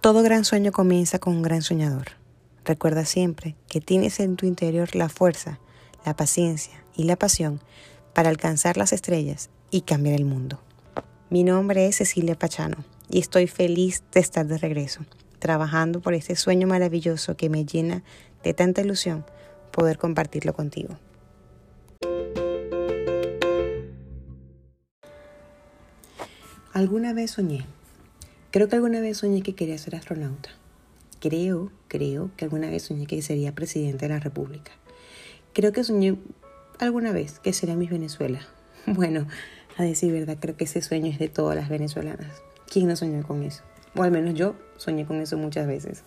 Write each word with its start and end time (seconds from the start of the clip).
Todo 0.00 0.22
gran 0.22 0.46
sueño 0.46 0.72
comienza 0.72 1.18
con 1.18 1.36
un 1.36 1.42
gran 1.42 1.60
soñador. 1.60 2.12
Recuerda 2.64 3.04
siempre 3.04 3.54
que 3.68 3.82
tienes 3.82 4.18
en 4.18 4.36
tu 4.36 4.46
interior 4.46 4.96
la 4.96 5.10
fuerza, 5.10 5.60
la 6.06 6.16
paciencia 6.16 6.82
y 6.96 7.04
la 7.04 7.16
pasión 7.16 7.60
para 8.14 8.30
alcanzar 8.30 8.78
las 8.78 8.94
estrellas 8.94 9.50
y 9.70 9.82
cambiar 9.82 10.14
el 10.14 10.24
mundo. 10.24 10.58
Mi 11.28 11.44
nombre 11.44 11.86
es 11.86 11.96
Cecilia 11.96 12.34
Pachano 12.34 12.78
y 13.10 13.18
estoy 13.18 13.46
feliz 13.46 14.02
de 14.12 14.20
estar 14.20 14.46
de 14.46 14.56
regreso, 14.56 15.04
trabajando 15.38 16.00
por 16.00 16.14
este 16.14 16.34
sueño 16.34 16.66
maravilloso 16.66 17.36
que 17.36 17.50
me 17.50 17.66
llena 17.66 18.02
de 18.42 18.54
tanta 18.54 18.80
ilusión 18.80 19.26
poder 19.70 19.98
compartirlo 19.98 20.54
contigo. 20.54 20.96
Alguna 26.72 27.12
vez 27.12 27.32
soñé 27.32 27.66
Creo 28.52 28.68
que 28.68 28.74
alguna 28.74 29.00
vez 29.00 29.18
soñé 29.18 29.42
que 29.42 29.54
quería 29.54 29.78
ser 29.78 29.94
astronauta. 29.94 30.50
Creo, 31.20 31.70
creo 31.86 32.32
que 32.36 32.44
alguna 32.44 32.68
vez 32.68 32.82
soñé 32.82 33.06
que 33.06 33.22
sería 33.22 33.54
presidente 33.54 34.08
de 34.08 34.14
la 34.14 34.18
República. 34.18 34.72
Creo 35.52 35.70
que 35.70 35.84
soñé 35.84 36.16
alguna 36.80 37.12
vez 37.12 37.38
que 37.38 37.52
sería 37.52 37.76
Miss 37.76 37.90
Venezuela. 37.90 38.40
Bueno, 38.86 39.28
a 39.76 39.84
decir 39.84 40.12
verdad, 40.12 40.38
creo 40.40 40.56
que 40.56 40.64
ese 40.64 40.82
sueño 40.82 41.12
es 41.12 41.18
de 41.20 41.28
todas 41.28 41.54
las 41.54 41.68
venezolanas. 41.68 42.42
¿Quién 42.66 42.88
no 42.88 42.96
soñó 42.96 43.22
con 43.22 43.44
eso? 43.44 43.62
O 43.94 44.02
al 44.02 44.10
menos 44.10 44.34
yo 44.34 44.56
soñé 44.78 45.06
con 45.06 45.20
eso 45.20 45.36
muchas 45.36 45.68
veces. 45.68 46.02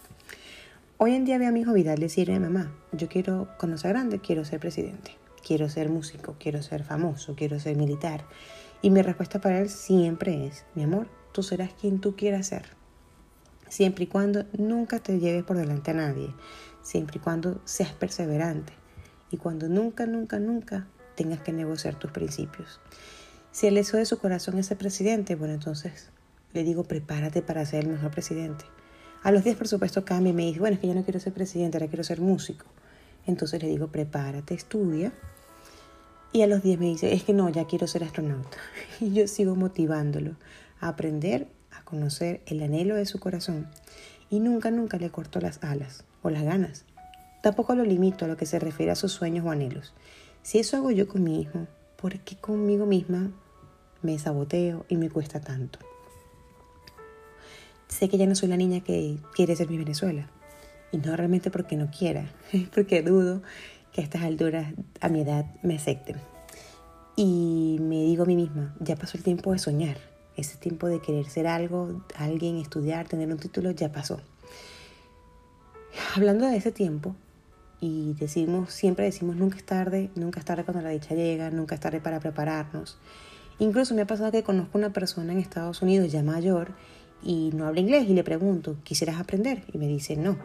Hoy 0.98 1.14
en 1.14 1.24
día 1.24 1.38
veo 1.38 1.48
a 1.48 1.52
mi 1.52 1.62
hijo 1.62 1.72
Vidal 1.72 2.00
decirle, 2.00 2.40
mamá, 2.40 2.74
yo 2.92 3.08
quiero, 3.08 3.48
cuando 3.58 3.78
sea 3.78 3.92
grande, 3.92 4.20
quiero 4.20 4.44
ser 4.44 4.60
presidente. 4.60 5.16
Quiero 5.46 5.70
ser 5.70 5.90
músico, 5.90 6.36
quiero 6.40 6.62
ser 6.62 6.84
famoso, 6.84 7.36
quiero 7.36 7.60
ser 7.60 7.78
militar. 7.78 8.26
Y 8.82 8.90
mi 8.90 9.02
respuesta 9.02 9.40
para 9.40 9.60
él 9.60 9.70
siempre 9.70 10.48
es, 10.48 10.66
mi 10.76 10.84
amor, 10.84 11.08
tú 11.34 11.44
serás 11.44 11.74
quien 11.74 12.00
tú 12.00 12.16
quieras 12.16 12.48
ser. 12.48 12.64
Siempre 13.68 14.06
y 14.06 14.08
cuando 14.08 14.46
nunca 14.58 15.00
te 15.00 15.20
lleves 15.20 15.44
por 15.44 15.58
delante 15.58 15.92
a 15.92 15.96
nadie. 15.96 16.34
Siempre 16.84 17.18
y 17.18 17.20
cuando 17.20 17.60
seas 17.66 17.92
perseverante. 17.92 18.72
Y 19.32 19.38
cuando 19.38 19.68
nunca, 19.68 20.06
nunca, 20.06 20.40
nunca 20.40 20.88
tengas 21.16 21.40
que 21.40 21.52
negociar 21.52 21.98
tus 21.98 22.12
principios. 22.12 22.80
Si 23.52 23.68
el 23.68 23.76
deseo 23.76 24.00
de 24.00 24.06
su 24.06 24.20
corazón 24.20 24.60
es 24.60 24.68
ser 24.68 24.78
presidente, 24.78 25.36
bueno, 25.36 25.56
entonces 25.56 26.10
le 26.54 26.64
digo, 26.64 26.84
prepárate 26.84 27.42
para 27.42 27.66
ser 27.66 27.86
el 27.86 27.90
mejor 27.90 28.12
presidente. 28.12 28.66
A 29.24 29.32
los 29.32 29.44
días, 29.44 29.56
por 29.56 29.68
supuesto, 29.68 30.06
cambia 30.06 30.32
y 30.32 30.34
me 30.34 30.44
dice, 30.44 30.60
bueno, 30.60 30.76
es 30.76 30.80
que 30.80 30.88
yo 30.88 30.94
no 30.94 31.04
quiero 31.04 31.20
ser 31.20 31.34
presidente, 31.34 31.78
ahora 31.78 31.88
quiero 31.88 32.04
ser 32.04 32.22
músico. 32.22 32.66
Entonces 33.26 33.62
le 33.64 33.70
digo, 33.70 33.88
prepárate, 33.88 34.54
estudia. 34.54 35.14
Y 36.32 36.42
a 36.42 36.48
los 36.48 36.62
días 36.62 36.80
me 36.80 36.88
dice, 36.88 37.14
es 37.14 37.24
que 37.24 37.34
no, 37.34 37.50
ya 37.50 37.66
quiero 37.66 37.88
ser 37.88 38.04
astronauta. 38.04 38.58
Y 39.00 39.14
yo 39.14 39.28
sigo 39.28 39.56
motivándolo 39.56 40.36
aprender 40.88 41.48
a 41.72 41.84
conocer 41.84 42.42
el 42.46 42.62
anhelo 42.62 42.96
de 42.96 43.06
su 43.06 43.20
corazón 43.20 43.68
y 44.30 44.40
nunca, 44.40 44.72
nunca 44.72 44.98
le 44.98 45.10
corto 45.10 45.40
las 45.40 45.64
alas 45.64 46.06
o 46.22 46.30
las 46.30 46.44
ganas. 46.44 46.86
Tampoco 47.42 47.76
lo 47.76 47.84
limito 47.84 48.26
a 48.26 48.28
lo 48.28 48.38
que 48.38 48.46
se 48.46 48.60
refiere 48.60 48.92
a 48.92 48.96
sus 48.96 49.12
sueños 49.12 49.46
o 49.46 49.52
anhelos. 49.52 49.94
Si 50.44 50.60
eso 50.60 50.78
hago 50.78 50.92
yo 50.92 51.08
con 51.08 51.24
mi 51.24 51.42
hijo, 51.42 51.68
¿por 52.02 52.20
qué 52.20 52.36
conmigo 52.36 52.86
misma 52.86 53.32
me 54.02 54.18
saboteo 54.18 54.86
y 54.90 54.98
me 54.98 55.10
cuesta 55.10 55.40
tanto? 55.40 55.80
Sé 57.88 58.10
que 58.10 58.18
ya 58.18 58.26
no 58.26 58.36
soy 58.36 58.50
la 58.50 58.58
niña 58.58 58.80
que 58.82 59.18
quiere 59.36 59.56
ser 59.56 59.70
mi 59.70 59.78
Venezuela. 59.78 60.30
Y 60.92 60.98
no 60.98 61.16
realmente 61.16 61.52
porque 61.52 61.76
no 61.76 61.90
quiera, 61.92 62.32
porque 62.74 63.02
dudo 63.02 63.42
que 63.92 64.02
a 64.02 64.04
estas 64.04 64.24
alturas, 64.24 64.74
a 65.00 65.10
mi 65.10 65.22
edad, 65.22 65.46
me 65.64 65.76
acepten. 65.76 66.18
Y 67.16 67.78
me 67.82 68.02
digo 68.02 68.24
a 68.24 68.26
mí 68.26 68.36
misma, 68.36 68.76
ya 68.80 68.96
pasó 68.96 69.18
el 69.18 69.24
tiempo 69.24 69.52
de 69.52 69.60
soñar. 69.60 69.98
Ese 70.36 70.58
tiempo 70.58 70.88
de 70.88 71.00
querer 71.00 71.30
ser 71.30 71.48
algo, 71.48 72.02
alguien, 72.16 72.58
estudiar, 72.58 73.08
tener 73.08 73.30
un 73.30 73.38
título, 73.38 73.72
ya 73.72 73.92
pasó. 73.92 74.20
Hablando 76.16 76.46
de 76.48 76.58
ese 76.58 76.72
tiempo, 76.72 77.16
y 77.86 78.14
decimos, 78.14 78.72
siempre 78.72 79.04
decimos 79.04 79.36
nunca 79.36 79.58
es 79.58 79.66
tarde, 79.66 80.10
nunca 80.16 80.40
es 80.40 80.46
tarde 80.46 80.64
cuando 80.64 80.82
la 80.82 80.90
dicha 80.90 81.16
llega, 81.16 81.52
nunca 81.52 81.76
es 81.76 81.82
tarde 81.82 82.00
para 82.00 82.22
prepararnos. 82.22 82.98
Incluso 83.60 83.94
me 83.94 84.04
ha 84.04 84.08
pasado 84.08 84.32
que 84.32 84.42
conozco 84.42 84.78
una 84.78 84.94
persona 84.94 85.34
en 85.34 85.40
Estados 85.40 85.82
Unidos 85.82 86.10
ya 86.10 86.24
mayor 86.24 86.72
y 87.22 87.52
no 87.54 87.68
habla 87.68 87.82
inglés 87.82 88.08
y 88.08 88.14
le 88.14 88.24
pregunto, 88.24 88.78
¿quisieras 88.86 89.20
aprender? 89.20 89.66
Y 89.74 89.80
me 89.80 89.88
dice, 89.88 90.16
no, 90.16 90.38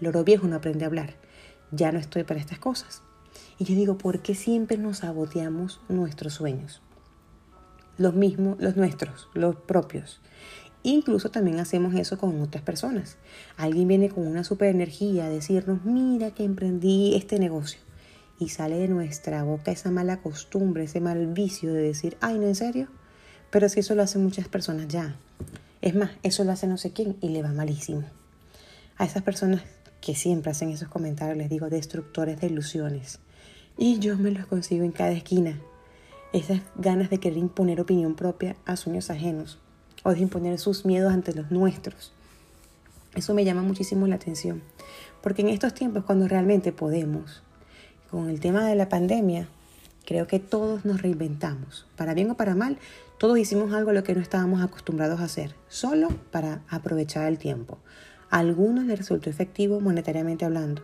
loro 0.00 0.22
viejo 0.22 0.46
no 0.46 0.54
aprende 0.54 0.84
a 0.84 0.86
hablar, 0.86 1.14
ya 1.72 1.90
no 1.90 1.98
estoy 1.98 2.22
para 2.22 2.38
estas 2.38 2.60
cosas. 2.60 3.02
Y 3.58 3.64
yo 3.64 3.74
digo, 3.74 3.98
¿por 3.98 4.22
qué 4.22 4.36
siempre 4.36 4.78
nos 4.78 4.98
saboteamos 4.98 5.80
nuestros 5.88 6.34
sueños? 6.34 6.80
Los 7.98 8.14
mismos, 8.14 8.56
los 8.60 8.76
nuestros, 8.76 9.28
los 9.34 9.56
propios. 9.56 10.20
Incluso 10.82 11.30
también 11.30 11.60
hacemos 11.60 11.94
eso 11.94 12.18
con 12.18 12.40
otras 12.42 12.62
personas. 12.62 13.16
Alguien 13.56 13.88
viene 13.88 14.10
con 14.10 14.26
una 14.26 14.44
super 14.44 14.68
energía 14.68 15.24
a 15.24 15.30
decirnos, 15.30 15.84
mira 15.84 16.32
que 16.32 16.44
emprendí 16.44 17.14
este 17.14 17.38
negocio. 17.38 17.80
Y 18.38 18.50
sale 18.50 18.76
de 18.76 18.88
nuestra 18.88 19.44
boca 19.44 19.70
esa 19.70 19.90
mala 19.90 20.20
costumbre, 20.20 20.84
ese 20.84 21.00
mal 21.00 21.26
vicio 21.28 21.72
de 21.72 21.80
decir, 21.80 22.18
ay, 22.20 22.38
no, 22.38 22.46
en 22.46 22.54
serio. 22.54 22.88
Pero 23.50 23.68
si 23.70 23.80
eso 23.80 23.94
lo 23.94 24.02
hacen 24.02 24.22
muchas 24.22 24.48
personas 24.48 24.88
ya. 24.88 25.16
Es 25.80 25.94
más, 25.94 26.10
eso 26.22 26.44
lo 26.44 26.52
hace 26.52 26.66
no 26.66 26.76
sé 26.76 26.92
quién 26.92 27.16
y 27.22 27.30
le 27.30 27.42
va 27.42 27.52
malísimo. 27.52 28.04
A 28.98 29.06
esas 29.06 29.22
personas 29.22 29.62
que 30.02 30.14
siempre 30.14 30.50
hacen 30.50 30.70
esos 30.70 30.88
comentarios 30.88 31.38
les 31.38 31.48
digo 31.48 31.70
destructores 31.70 32.40
de 32.40 32.48
ilusiones. 32.48 33.20
Y 33.78 34.00
yo 34.00 34.18
me 34.18 34.30
los 34.30 34.46
consigo 34.46 34.84
en 34.84 34.92
cada 34.92 35.12
esquina 35.12 35.58
esas 36.34 36.62
ganas 36.74 37.10
de 37.10 37.20
querer 37.20 37.38
imponer 37.38 37.80
opinión 37.80 38.16
propia 38.16 38.56
a 38.66 38.74
sueños 38.74 39.08
ajenos 39.08 39.60
o 40.02 40.10
de 40.10 40.18
imponer 40.18 40.58
sus 40.58 40.84
miedos 40.84 41.12
ante 41.12 41.32
los 41.32 41.52
nuestros. 41.52 42.12
Eso 43.14 43.34
me 43.34 43.44
llama 43.44 43.62
muchísimo 43.62 44.08
la 44.08 44.16
atención, 44.16 44.60
porque 45.22 45.42
en 45.42 45.48
estos 45.48 45.74
tiempos 45.74 46.02
cuando 46.02 46.26
realmente 46.26 46.72
podemos, 46.72 47.44
con 48.10 48.28
el 48.28 48.40
tema 48.40 48.66
de 48.66 48.74
la 48.74 48.88
pandemia, 48.88 49.46
creo 50.04 50.26
que 50.26 50.40
todos 50.40 50.84
nos 50.84 51.02
reinventamos, 51.02 51.86
para 51.94 52.14
bien 52.14 52.32
o 52.32 52.36
para 52.36 52.56
mal, 52.56 52.78
todos 53.16 53.38
hicimos 53.38 53.72
algo 53.72 53.92
lo 53.92 54.02
que 54.02 54.16
no 54.16 54.20
estábamos 54.20 54.60
acostumbrados 54.60 55.20
a 55.20 55.24
hacer, 55.24 55.54
solo 55.68 56.08
para 56.32 56.62
aprovechar 56.68 57.28
el 57.28 57.38
tiempo. 57.38 57.78
A 58.28 58.38
algunos 58.38 58.86
les 58.86 58.98
resultó 58.98 59.30
efectivo 59.30 59.78
monetariamente 59.78 60.44
hablando, 60.44 60.82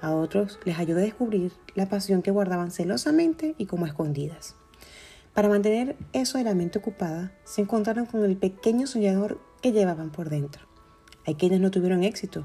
a 0.00 0.12
otros 0.12 0.60
les 0.64 0.78
ayudó 0.78 1.00
a 1.00 1.02
descubrir 1.02 1.50
la 1.74 1.88
pasión 1.88 2.22
que 2.22 2.30
guardaban 2.30 2.70
celosamente 2.70 3.56
y 3.58 3.66
como 3.66 3.86
escondidas. 3.86 4.54
Para 5.34 5.48
mantener 5.48 5.96
eso 6.12 6.36
de 6.36 6.44
la 6.44 6.54
mente 6.54 6.78
ocupada, 6.78 7.32
se 7.44 7.62
encontraron 7.62 8.04
con 8.04 8.22
el 8.24 8.36
pequeño 8.36 8.86
soñador 8.86 9.40
que 9.62 9.72
llevaban 9.72 10.10
por 10.10 10.28
dentro. 10.28 10.66
Hay 11.24 11.36
quienes 11.36 11.60
no 11.60 11.70
tuvieron 11.70 12.04
éxito 12.04 12.44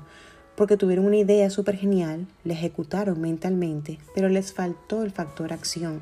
porque 0.55 0.75
tuvieron 0.75 1.05
una 1.05 1.17
idea 1.17 1.51
súper 1.51 1.75
genial, 1.75 2.27
la 2.43 2.53
ejecutaron 2.53 3.21
mentalmente, 3.21 3.99
pero 4.15 4.27
les 4.27 4.53
faltó 4.53 5.03
el 5.03 5.11
factor 5.11 5.53
acción. 5.53 6.01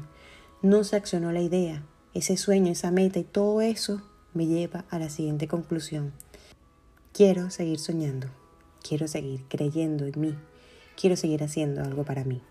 No 0.62 0.86
se 0.86 0.96
accionó 0.96 1.34
la 1.34 1.42
idea, 1.42 1.84
ese 2.14 2.38
sueño, 2.38 2.72
esa 2.72 2.90
meta 2.90 3.20
y 3.20 3.26
todo 3.26 3.60
eso 3.60 4.02
me 4.34 4.46
lleva 4.48 4.86
a 4.90 4.98
la 4.98 5.10
siguiente 5.10 5.50
conclusión. 5.50 6.14
Quiero 7.12 7.50
seguir 7.50 7.80
soñando, 7.80 8.28
quiero 8.88 9.10
seguir 9.10 9.44
creyendo 9.50 10.06
en 10.06 10.22
mí, 10.22 10.36
quiero 10.96 11.18
seguir 11.18 11.44
haciendo 11.44 11.84
algo 11.84 12.06
para 12.06 12.24
mí. 12.24 12.42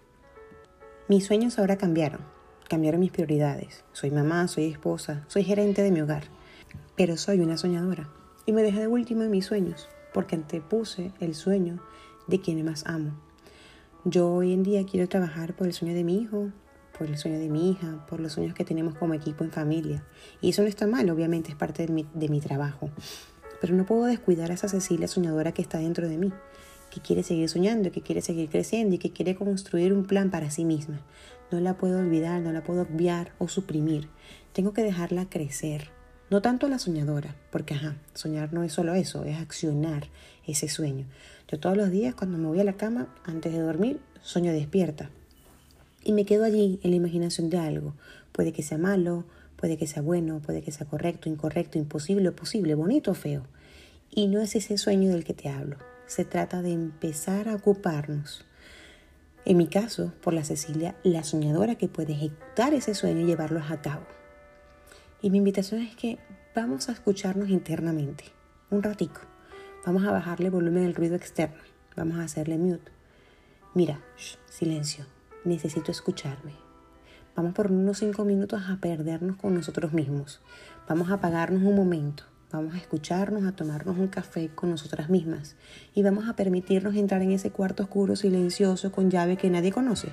Mis 1.09 1.25
sueños 1.25 1.59
ahora 1.59 1.79
cambiaron 1.79 2.21
cambiaron 2.75 2.99
mis 2.99 3.13
prioridades. 3.13 3.85
Soy 3.93 4.11
mamá, 4.11 4.49
soy 4.49 4.65
esposa, 4.65 5.25
soy 5.29 5.45
gerente 5.45 5.81
de 5.81 5.93
mi 5.93 6.01
hogar, 6.01 6.25
pero 6.97 7.17
soy 7.17 7.39
una 7.39 7.57
soñadora 7.57 8.09
y 8.47 8.53
me 8.53 8.65
dejé 8.65 8.81
de 8.81 8.89
último 8.89 9.23
en 9.23 9.31
mis 9.31 9.47
sueños 9.47 9.89
porque 10.13 10.35
antepuse 10.35 11.13
el 11.21 11.37
sueño 11.37 11.81
de 12.27 12.41
quienes 12.41 12.65
más 12.65 12.85
amo. 12.85 13.13
Yo 14.05 14.29
hoy 14.29 14.53
en 14.53 14.65
día 14.65 14.85
quiero 14.85 15.09
trabajar 15.09 15.55
por 15.55 15.69
el 15.69 15.73
sueño 15.73 15.95
de 15.95 16.03
mi 16.03 16.21
hijo, 16.21 16.51
por 16.99 17.07
el 17.07 17.17
sueño 17.17 17.39
de 17.39 17.49
mi 17.49 17.71
hija, 17.71 18.05
por 18.11 18.19
los 18.19 18.33
sueños 18.33 18.55
que 18.55 18.65
tenemos 18.65 18.97
como 18.97 19.15
equipo 19.15 19.45
en 19.45 19.53
familia. 19.53 20.05
Y 20.41 20.51
eso 20.51 20.63
no 20.63 20.69
está 20.69 20.89
mal, 20.89 21.09
obviamente 21.11 21.51
es 21.51 21.57
parte 21.57 21.87
de 21.87 22.29
mi 22.29 22.41
trabajo. 22.41 22.91
Pero 23.61 23.77
no 23.77 23.87
puedo 23.87 24.07
descuidar 24.07 24.51
a 24.51 24.55
esa 24.55 24.67
Cecilia 24.67 25.07
soñadora 25.07 25.53
que 25.53 25.63
está 25.63 25.79
dentro 25.79 26.09
de 26.09 26.19
mí, 26.19 26.33
que 26.91 27.01
quiere 27.01 27.23
seguir 27.23 27.49
soñando, 27.49 27.93
que 27.93 28.03
quiere 28.03 28.21
seguir 28.21 28.49
creciendo 28.49 28.97
y 28.97 28.99
que 28.99 29.13
quiere 29.13 29.37
construir 29.37 29.93
un 29.93 30.07
plan 30.07 30.33
para 30.33 30.51
sí 30.51 30.65
misma. 30.65 31.01
No 31.55 31.61
la 31.61 31.77
puedo 31.77 32.01
olvidar, 32.01 32.43
no 32.43 32.51
la 32.51 32.65
puedo 32.65 32.83
obviar 32.83 33.31
o 33.39 33.47
suprimir. 33.47 34.09
Tengo 34.53 34.73
que 34.73 34.83
dejarla 34.83 35.27
crecer. 35.27 35.89
No 36.29 36.43
tanto 36.43 36.69
la 36.69 36.81
soñadora, 36.81 37.37
porque 37.53 37.75
ajá, 37.75 37.95
soñar 38.13 38.53
no 38.53 38.65
es 38.65 38.73
solo 38.73 38.93
eso, 38.95 39.23
es 39.23 39.39
accionar 39.39 40.09
ese 40.49 40.69
sueño. 40.69 41.07
Yo 41.47 41.61
todos 41.61 41.77
los 41.77 41.93
días 41.93 42.17
cuando 42.17 42.39
me 42.39 42.49
voy 42.49 42.59
a 42.59 42.65
la 42.65 42.73
cama, 42.73 43.07
antes 43.23 43.53
de 43.53 43.61
dormir, 43.61 44.01
sueño 44.21 44.51
despierta. 44.51 45.11
Y 46.03 46.11
me 46.13 46.25
quedo 46.25 46.43
allí 46.43 46.81
en 46.83 46.91
la 46.91 46.97
imaginación 46.97 47.51
de 47.51 47.59
algo. 47.59 47.95
Puede 48.33 48.53
que 48.53 48.65
sea 48.65 48.77
malo, 48.77 49.25
puede 49.55 49.77
que 49.77 49.87
sea 49.87 50.03
bueno, 50.03 50.41
puede 50.45 50.61
que 50.61 50.73
sea 50.73 50.89
correcto, 50.89 51.29
incorrecto, 51.29 51.79
imposible 51.79 52.33
posible, 52.33 52.75
bonito 52.75 53.13
o 53.13 53.15
feo. 53.15 53.45
Y 54.11 54.27
no 54.27 54.41
es 54.41 54.57
ese 54.57 54.77
sueño 54.77 55.09
del 55.11 55.23
que 55.23 55.35
te 55.35 55.51
hablo. 55.51 55.77
Se 56.09 56.25
trata 56.25 56.63
de 56.63 56.73
empezar 56.73 57.49
a 57.49 57.55
ocuparnos 57.55 58.45
en 59.47 59.59
mi 59.59 59.67
caso, 59.67 60.13
por 60.23 60.33
la 60.33 60.43
Cecilia, 60.43 60.97
la 61.03 61.23
soñadora 61.23 61.75
que 61.75 61.89
puede 61.89 62.15
ejecutar 62.15 62.73
ese 62.73 62.95
sueño 62.95 63.21
y 63.21 63.27
llevarlo 63.27 63.61
a 63.63 63.83
cabo. 63.83 64.07
Y 65.21 65.29
mi 65.29 65.39
invitación 65.39 65.83
es 65.83 65.95
que 65.97 66.19
vamos 66.55 66.89
a 66.89 66.93
escucharnos 66.93 67.51
internamente, 67.51 68.25
un 68.71 68.83
ratico. 68.83 69.21
Vamos 69.85 70.05
a 70.05 70.13
bajarle 70.13 70.49
volumen 70.49 70.87
al 70.87 70.95
ruido 70.95 71.15
externo. 71.15 71.61
Vamos 71.95 72.19
a 72.19 72.25
hacerle 72.25 72.57
mute. 72.57 72.91
Mira, 73.75 74.01
silencio. 74.49 75.05
Necesito 75.45 75.93
escucharme. 75.93 76.53
Vamos 77.37 77.53
por 77.53 77.71
unos 77.71 77.99
cinco 77.99 78.25
minutos 78.25 78.63
a 78.69 78.79
perdernos 78.79 79.37
con 79.37 79.55
nosotros 79.55 79.93
mismos. 79.93 80.41
Vamos 80.89 81.11
a 81.11 81.15
apagarnos 81.15 81.63
un 81.63 81.75
momento. 81.75 82.25
Vamos 82.55 82.75
a 82.75 82.79
escucharnos, 82.79 83.43
a 83.47 83.51
tomarnos 83.51 83.99
un 83.99 84.07
café 84.07 84.49
con 84.55 84.71
nosotras 84.71 85.11
mismas 85.11 85.57
y 85.93 86.05
vamos 86.05 86.29
a 86.29 86.37
permitirnos 86.37 86.95
entrar 86.95 87.21
en 87.21 87.33
ese 87.33 87.51
cuarto 87.51 87.83
oscuro, 87.83 88.15
silencioso, 88.15 88.93
con 88.93 89.11
llave 89.11 89.37
que 89.37 89.51
nadie 89.51 89.73
conoce. 89.73 90.11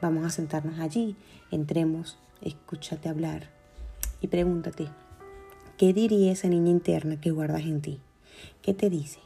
Vamos 0.00 0.24
a 0.24 0.30
sentarnos 0.30 0.78
allí, 0.80 1.14
entremos, 1.50 2.16
escúchate 2.40 3.10
hablar 3.10 3.50
y 4.22 4.28
pregúntate, 4.28 4.88
¿qué 5.76 5.92
diría 5.92 6.32
esa 6.32 6.48
niña 6.48 6.70
interna 6.70 7.20
que 7.20 7.32
guardas 7.32 7.64
en 7.64 7.82
ti? 7.82 8.00
¿Qué 8.62 8.72
te 8.72 8.88
dice? 8.88 9.18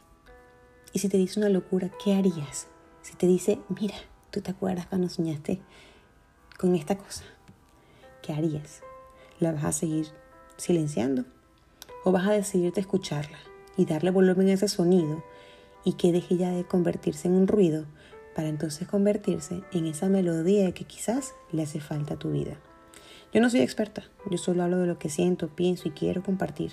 Y 0.93 0.99
si 0.99 1.09
te 1.09 1.17
dice 1.17 1.39
una 1.39 1.51
locura, 1.51 1.93
¿qué 2.03 2.17
harías? 2.17 2.67
Si 3.03 3.15
te 3.15 3.29
dice, 3.29 3.61
mira, 3.69 3.95
tú 4.33 4.41
te 4.41 4.51
acuerdas 4.51 4.87
cuando 4.87 5.09
soñaste 5.09 5.61
con 6.59 6.75
esta 6.75 6.99
cosa, 6.99 7.23
¿qué 8.21 8.33
harías? 8.33 8.81
¿La 9.39 9.53
vas 9.53 9.63
a 9.63 9.71
seguir 9.71 10.09
silenciando? 10.57 11.25
¿O 12.09 12.11
vas 12.11 12.27
a 12.27 12.33
decidirte 12.33 12.81
escucharla 12.81 13.37
y 13.77 13.85
darle 13.85 14.11
volumen 14.11 14.49
a 14.49 14.55
ese 14.55 14.67
sonido 14.67 15.23
y 15.85 15.93
que 15.93 16.11
deje 16.11 16.39
ya 16.39 16.51
de 16.51 16.65
convertirse 16.65 17.29
en 17.29 17.35
un 17.35 17.47
ruido 17.47 17.85
para 18.35 18.49
entonces 18.49 18.89
convertirse 18.89 19.61
en 19.73 19.85
esa 19.85 20.09
melodía 20.09 20.73
que 20.73 20.87
quizás 20.87 21.35
le 21.53 21.65
hace 21.65 21.81
falta 21.81 22.15
a 22.15 22.19
tu 22.19 22.31
vida? 22.31 22.57
Yo 23.35 23.43
no 23.43 23.51
soy 23.51 23.61
experta, 23.61 24.05
yo 24.31 24.39
solo 24.39 24.63
hablo 24.63 24.79
de 24.79 24.87
lo 24.87 24.99
que 24.99 25.11
siento, 25.11 25.49
pienso 25.49 25.87
y 25.87 25.91
quiero 25.91 26.23
compartir, 26.23 26.73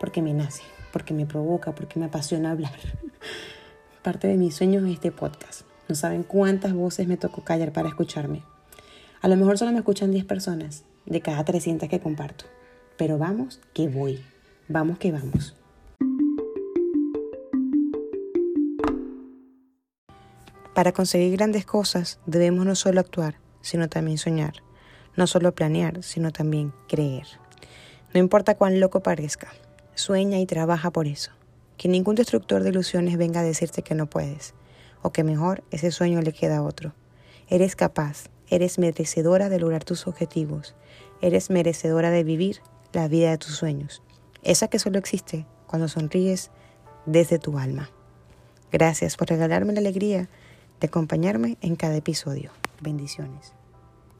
porque 0.00 0.22
me 0.22 0.32
nace, 0.32 0.62
porque 0.90 1.12
me 1.12 1.26
provoca, 1.26 1.74
porque 1.74 2.00
me 2.00 2.06
apasiona 2.06 2.52
hablar. 2.52 2.72
Parte 4.02 4.26
de 4.26 4.38
mis 4.38 4.54
sueños 4.54 4.86
es 4.86 4.94
este 4.94 5.12
podcast. 5.12 5.66
No 5.90 5.94
saben 5.94 6.22
cuántas 6.22 6.72
voces 6.72 7.06
me 7.06 7.18
tocó 7.18 7.44
callar 7.44 7.74
para 7.74 7.90
escucharme. 7.90 8.42
A 9.20 9.28
lo 9.28 9.36
mejor 9.36 9.58
solo 9.58 9.72
me 9.72 9.80
escuchan 9.80 10.12
10 10.12 10.24
personas 10.24 10.84
de 11.04 11.20
cada 11.20 11.44
300 11.44 11.90
que 11.90 12.00
comparto. 12.00 12.46
Pero 12.96 13.18
vamos 13.18 13.60
que 13.74 13.88
voy. 13.88 14.24
Vamos 14.68 14.98
que 14.98 15.12
vamos. 15.12 15.56
Para 20.74 20.92
conseguir 20.92 21.36
grandes 21.36 21.66
cosas 21.66 22.18
debemos 22.26 22.64
no 22.64 22.74
solo 22.74 23.00
actuar, 23.00 23.36
sino 23.60 23.88
también 23.88 24.18
soñar. 24.18 24.54
No 25.16 25.26
solo 25.26 25.54
planear, 25.54 26.02
sino 26.02 26.32
también 26.32 26.72
creer. 26.88 27.26
No 28.14 28.20
importa 28.20 28.54
cuán 28.56 28.80
loco 28.80 29.02
parezca, 29.02 29.48
sueña 29.94 30.38
y 30.38 30.46
trabaja 30.46 30.90
por 30.90 31.06
eso. 31.06 31.32
Que 31.76 31.88
ningún 31.88 32.14
destructor 32.14 32.62
de 32.62 32.70
ilusiones 32.70 33.18
venga 33.18 33.40
a 33.40 33.44
decirte 33.44 33.82
que 33.82 33.94
no 33.94 34.06
puedes, 34.06 34.54
o 35.02 35.12
que 35.12 35.24
mejor 35.24 35.62
ese 35.70 35.90
sueño 35.90 36.22
le 36.22 36.32
queda 36.32 36.58
a 36.58 36.62
otro. 36.62 36.94
Eres 37.48 37.76
capaz, 37.76 38.30
Eres 38.52 38.78
merecedora 38.78 39.48
de 39.48 39.58
lograr 39.58 39.82
tus 39.82 40.06
objetivos. 40.06 40.74
Eres 41.22 41.48
merecedora 41.48 42.10
de 42.10 42.22
vivir 42.22 42.60
la 42.92 43.08
vida 43.08 43.30
de 43.30 43.38
tus 43.38 43.56
sueños. 43.56 44.02
Esa 44.42 44.68
que 44.68 44.78
solo 44.78 44.98
existe 44.98 45.46
cuando 45.66 45.88
sonríes 45.88 46.50
desde 47.06 47.38
tu 47.38 47.58
alma. 47.58 47.90
Gracias 48.70 49.16
por 49.16 49.28
regalarme 49.28 49.72
la 49.72 49.80
alegría 49.80 50.28
de 50.80 50.86
acompañarme 50.86 51.58
en 51.60 51.76
cada 51.76 51.96
episodio. 51.96 52.50
Bendiciones. 52.80 53.54